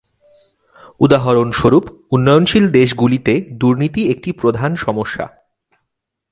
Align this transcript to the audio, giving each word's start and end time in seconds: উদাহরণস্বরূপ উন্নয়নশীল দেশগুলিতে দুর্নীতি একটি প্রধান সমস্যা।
উদাহরণস্বরূপ 0.99 1.83
উন্নয়নশীল 2.11 2.65
দেশগুলিতে 2.69 3.33
দুর্নীতি 3.51 4.01
একটি 4.11 4.29
প্রধান 4.31 4.71
সমস্যা। 4.75 5.25